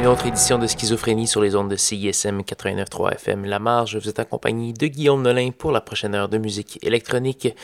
[0.00, 3.98] une autre édition de Schizophrénie sur les ondes de CISM 89.3 FM La Marge.
[3.98, 7.54] Vous êtes accompagné de Guillaume Nolin pour la prochaine heure de musique électronique.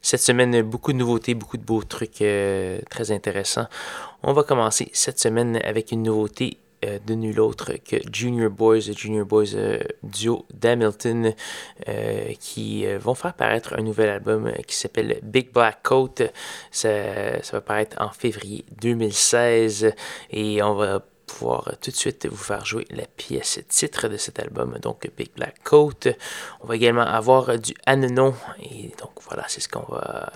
[0.00, 3.66] Cette semaine, beaucoup de nouveautés, beaucoup de beaux trucs euh, très intéressants.
[4.22, 8.90] On va commencer cette semaine avec une nouveauté euh, de nul autre que Junior Boys,
[8.96, 11.34] Junior Boys euh, duo d'Hamilton,
[12.40, 16.14] qui vont faire paraître un nouvel album qui s'appelle Big Black Coat.
[16.70, 19.92] Ça, ça, va paraître en février 2016
[20.30, 24.16] et on va pouvoir euh, tout de suite vous faire jouer la pièce titre de
[24.16, 26.08] cet album, donc Big Black Coat.
[26.60, 30.30] On va également avoir euh, du Ananon, et donc voilà, c'est ce qu'on va,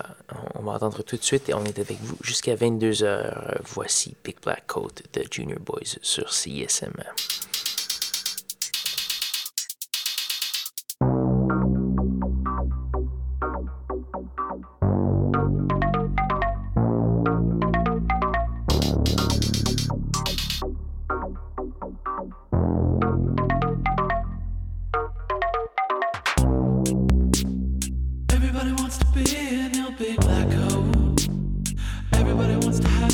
[0.55, 3.59] on va entendre tout de suite, et on est avec vous jusqu'à 22h.
[3.63, 6.93] Voici Big Black Coat de Junior Boys sur CSM.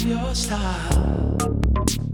[0.10, 2.13] 了した。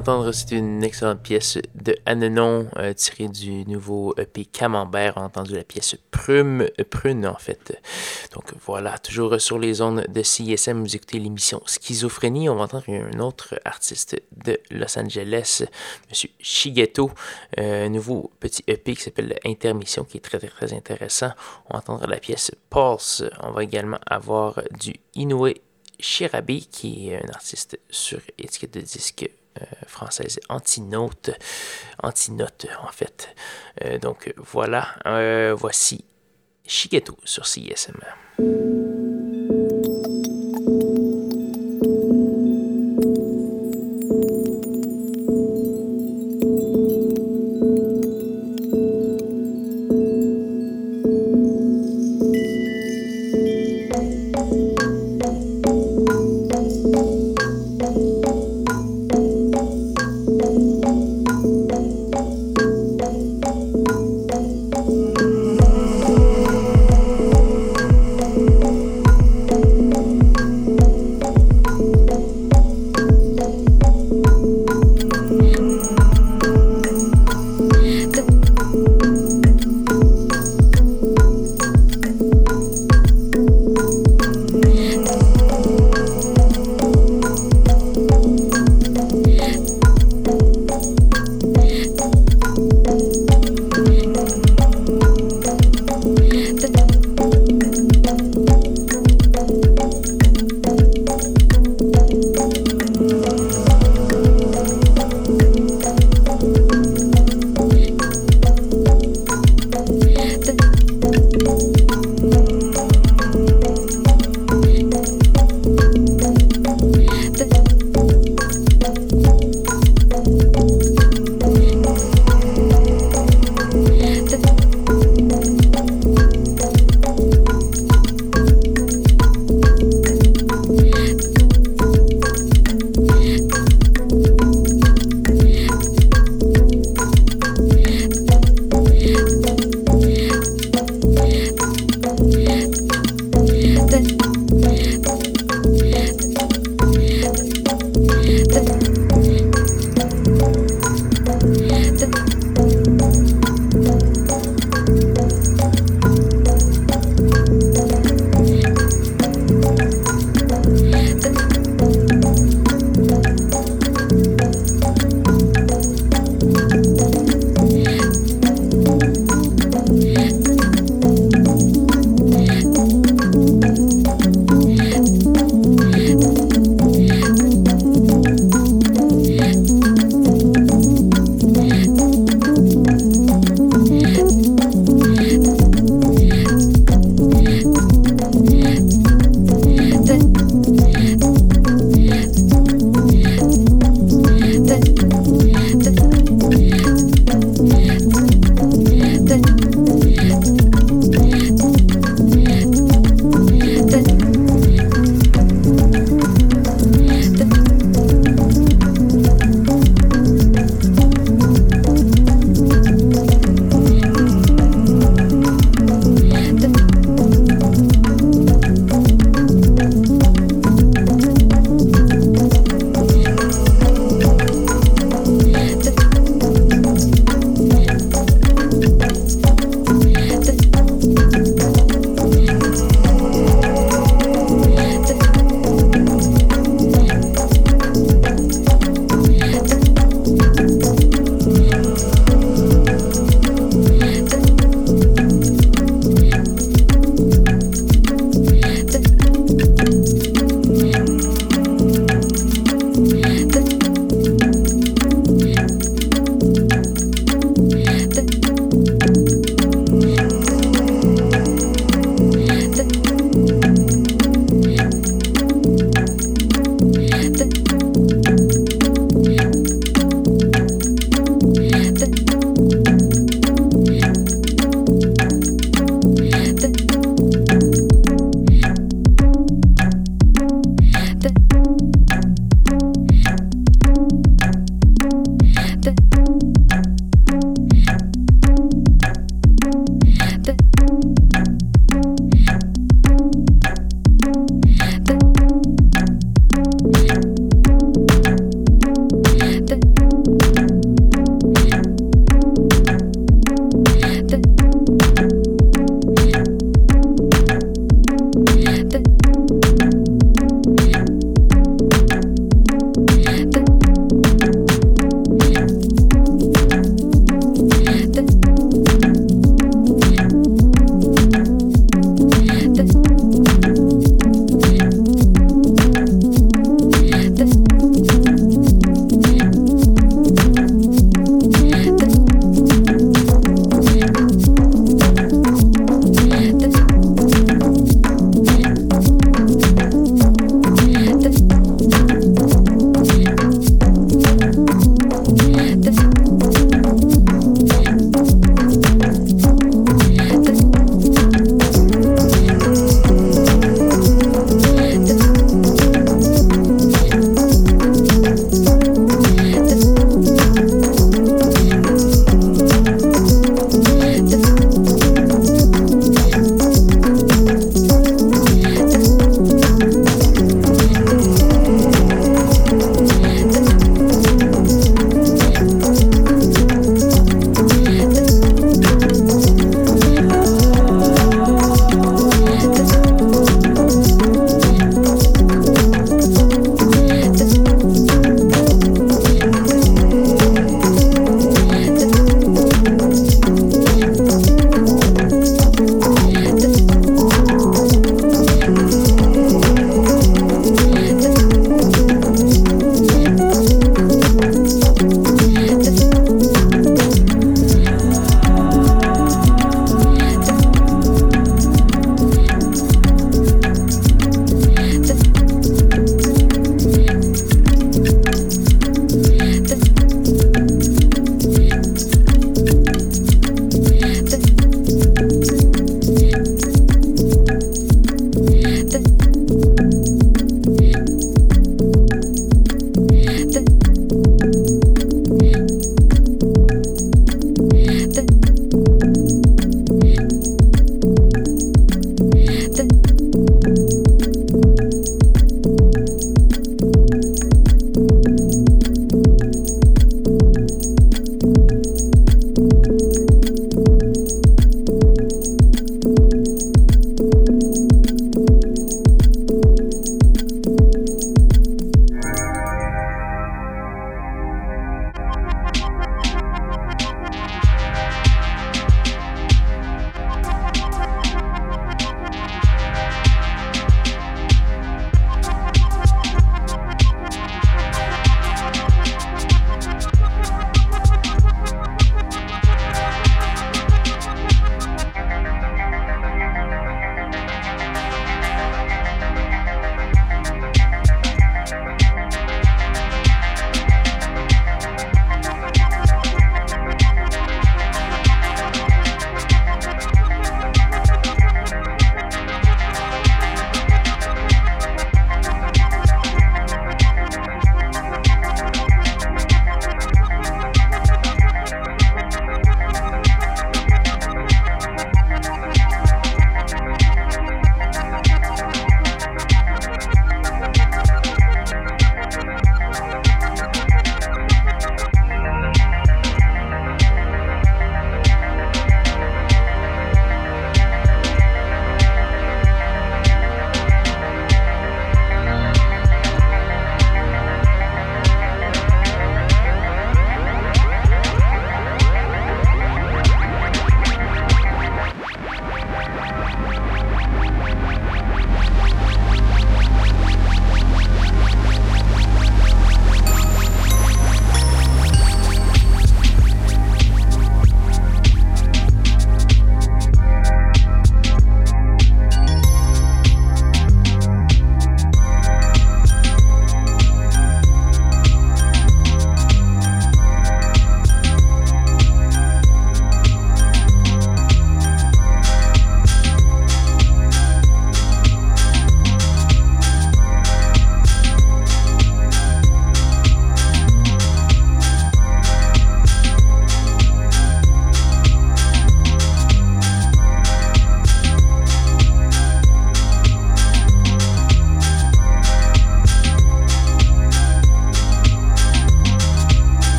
[0.00, 5.14] D'entendre, c'est une excellente pièce de Ananon euh, tirée du nouveau EP Camembert.
[5.16, 7.78] On a entendu la pièce Prume, euh, Prune en fait.
[8.32, 12.48] Donc voilà, toujours sur les ondes de CISM, vous écoutez l'émission Schizophrénie.
[12.48, 15.64] On va entendre un autre artiste de Los Angeles,
[16.08, 16.30] M.
[16.40, 17.10] Shigeto,
[17.58, 21.32] euh, un nouveau petit EP qui s'appelle Intermission, qui est très très, intéressant.
[21.68, 23.24] On va entendre la pièce Pulse.
[23.42, 25.52] On va également avoir du Inoue
[25.98, 29.28] Shirabi, qui est un artiste sur étiquette de disque
[29.86, 31.30] française Antinote,
[32.02, 33.34] Antinote en fait.
[33.84, 36.04] Euh, donc voilà, euh, voici
[36.66, 38.00] Shigeto sur CISM.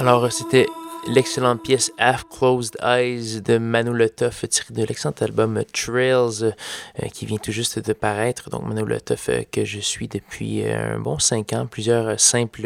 [0.00, 0.66] Alors, c'était
[1.08, 7.26] l'excellente pièce Half Closed Eyes de Manu Letoff tirée de l'excellent album Trails euh, qui
[7.26, 8.48] vient tout juste de paraître.
[8.48, 12.62] Donc Manu Letoff euh, que je suis depuis euh, un bon cinq ans, plusieurs simples,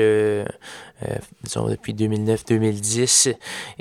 [1.42, 3.34] disons depuis 2009-2010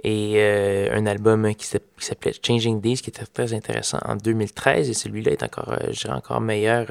[0.03, 5.31] et un album qui s'appelait Changing Days qui était très intéressant en 2013 et celui-là
[5.31, 6.87] est encore, je dirais encore meilleur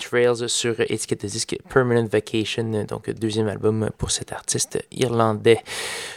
[0.00, 5.62] Trails sur étiquette de disque Permanent Vacation, donc deuxième album pour cet artiste irlandais.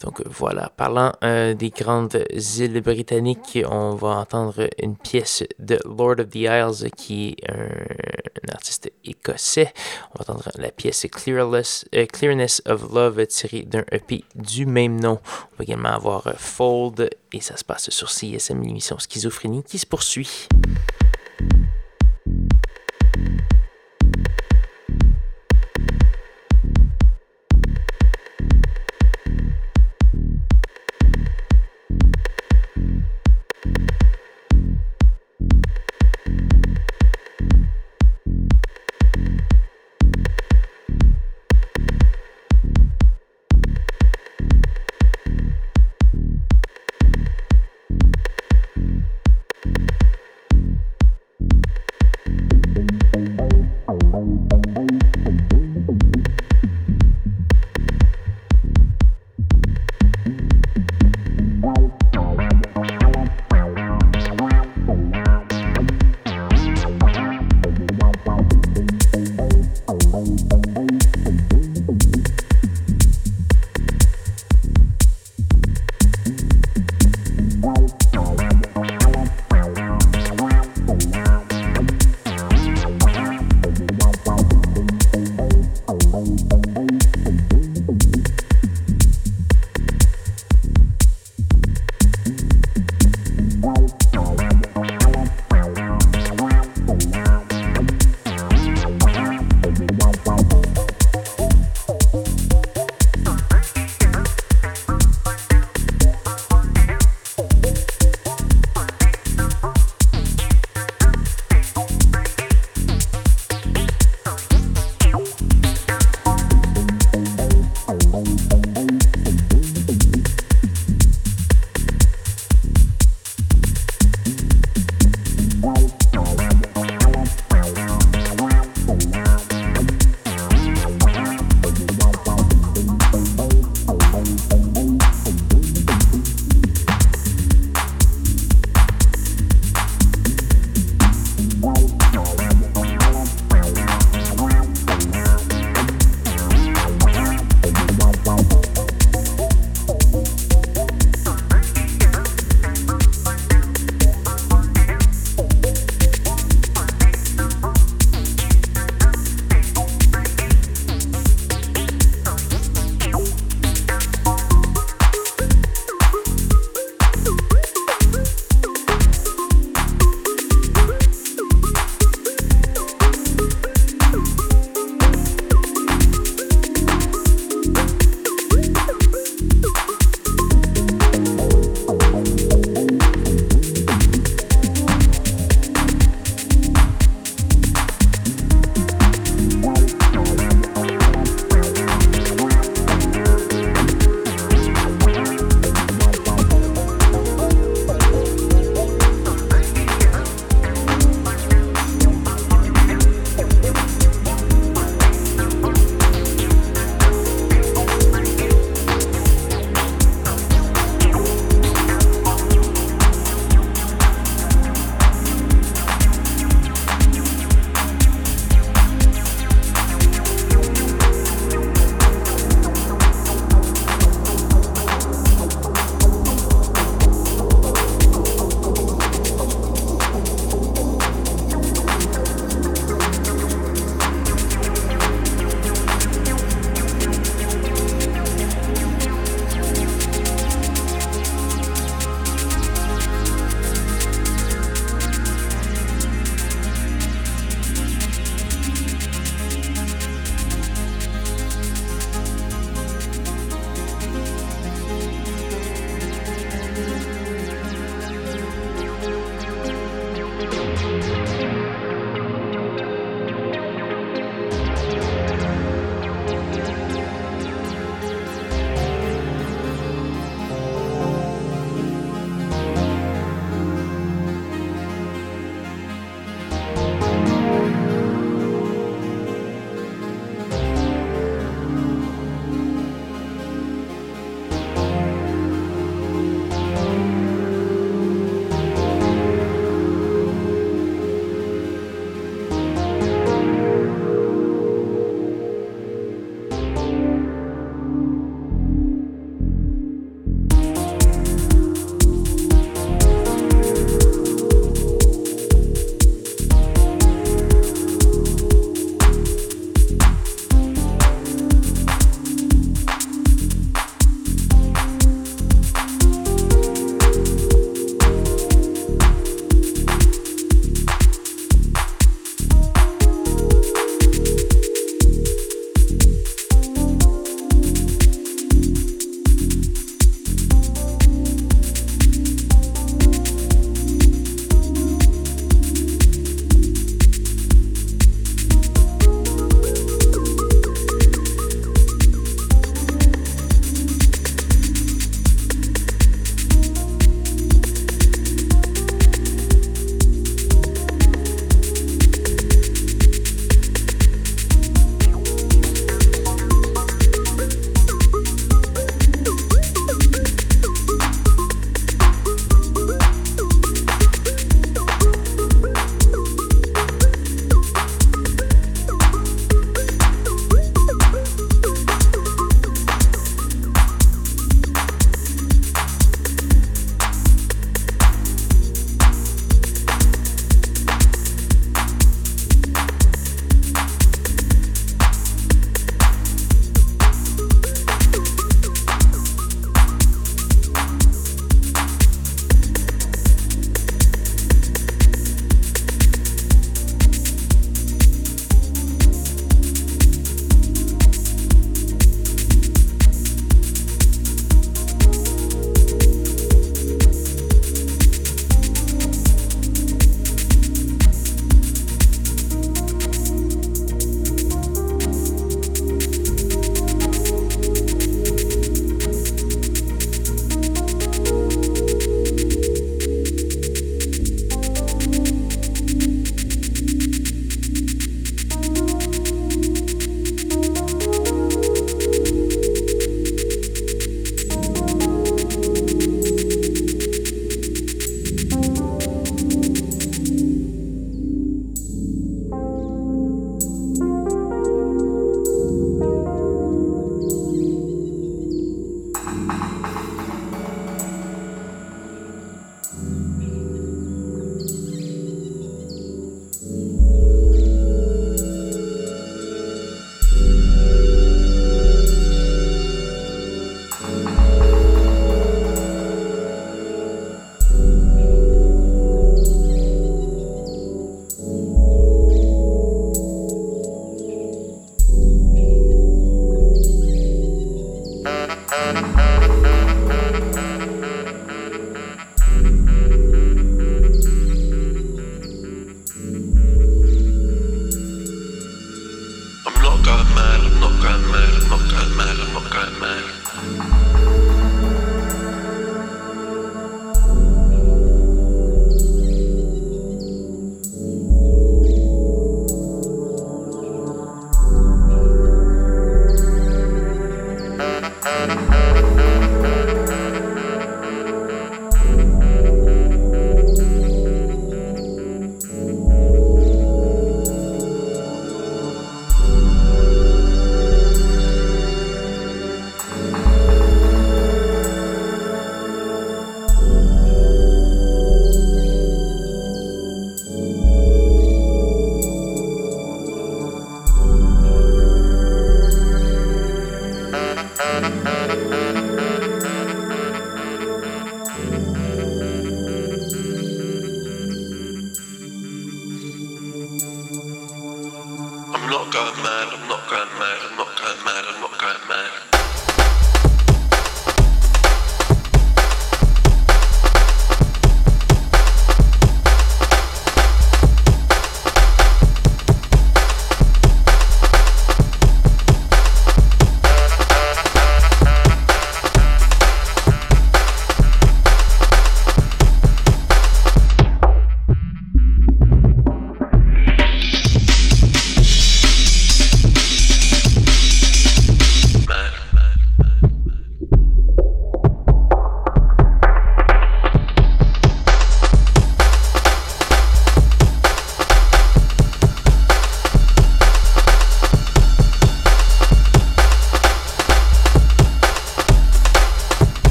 [0.00, 6.20] Donc voilà, parlant euh, des grandes îles britanniques, on va entendre une pièce de Lord
[6.20, 9.72] of the Isles qui est un, artiste écossais.
[10.14, 15.00] On va entendre la pièce Clearless, euh, Clearness of Love tirée d'un EP du même
[15.00, 15.18] nom.
[15.24, 19.86] On va également avoir Fold et ça se passe sur CSM, l'émission Schizophrénie qui se
[19.86, 20.48] poursuit.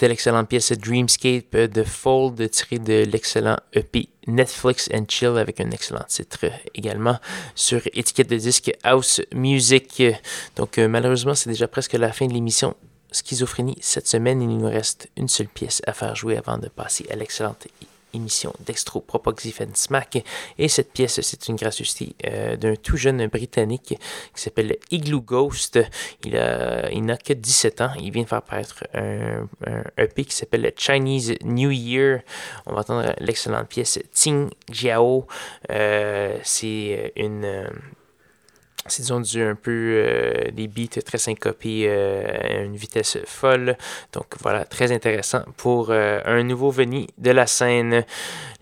[0.00, 5.70] C'était l'excellente pièce Dreamscape de Fold tirée de l'excellent EP Netflix and Chill avec un
[5.72, 7.18] excellent titre également
[7.54, 10.02] sur étiquette de disque House Music.
[10.56, 12.74] Donc, euh, malheureusement, c'est déjà presque la fin de l'émission.
[13.12, 17.04] Schizophrénie cette semaine, il nous reste une seule pièce à faire jouer avant de passer
[17.10, 17.68] à l'excellente
[18.14, 19.04] émission d'Extro
[19.74, 20.24] Smack.
[20.58, 23.94] Et cette pièce, c'est une gracieuseté euh, d'un tout jeune Britannique
[24.34, 25.78] qui s'appelle Igloo Ghost.
[26.24, 27.92] Il, a, il n'a que 17 ans.
[28.00, 29.46] Il vient de faire paraître un,
[29.98, 32.20] EP qui s'appelle Chinese New Year.
[32.66, 35.26] On va entendre l'excellente pièce Ting Jiao.
[35.70, 37.68] Euh, c'est une
[38.86, 43.76] c'est disons du un peu euh, des beats très syncopés euh, à une vitesse folle.
[44.12, 48.04] Donc voilà, très intéressant pour euh, un nouveau venu de la scène.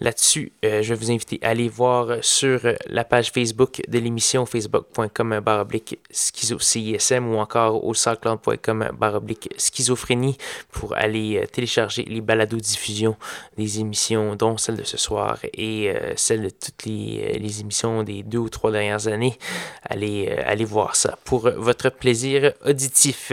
[0.00, 5.40] Là-dessus, je vais vous inviter à aller voir sur la page Facebook de l'émission facebook.com
[5.40, 10.38] baroblique schizo CISM ou encore au soundcloud.com baroblique schizophrénie
[10.70, 13.16] pour aller télécharger les balados diffusion
[13.56, 18.22] des émissions dont celle de ce soir et celle de toutes les, les émissions des
[18.22, 19.36] deux ou trois dernières années.
[19.82, 23.32] Allez euh, allez, voir ça pour votre plaisir auditif.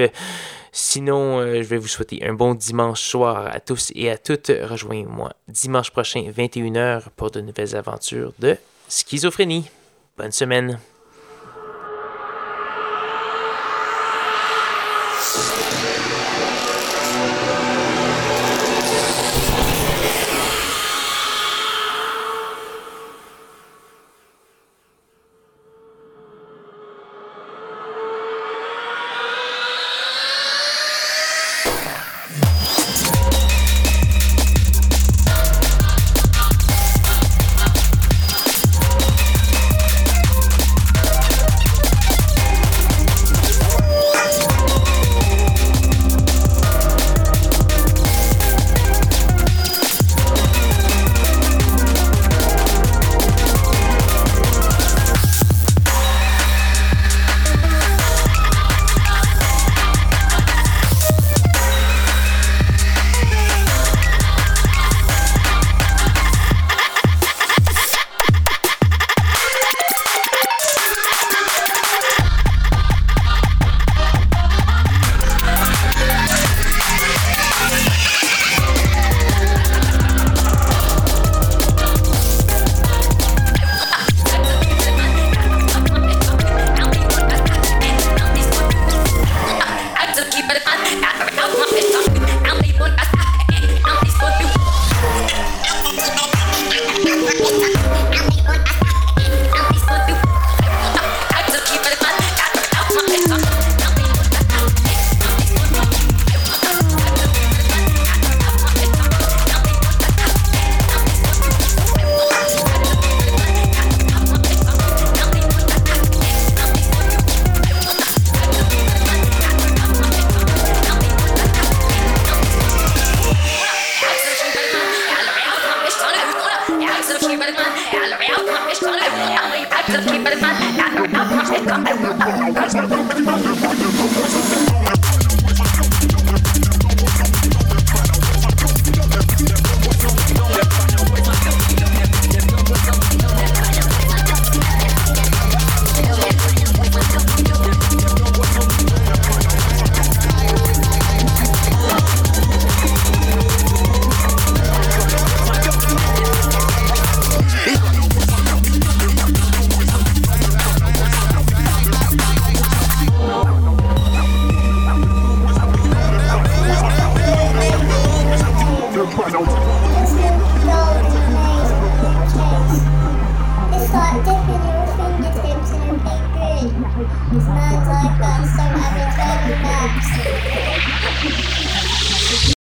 [0.72, 4.52] Sinon, euh, je vais vous souhaiter un bon dimanche soir à tous et à toutes.
[4.64, 8.58] Rejoignez-moi dimanche prochain, 21h, pour de nouvelles aventures de
[8.90, 9.70] schizophrénie.
[10.18, 10.80] Bonne semaine.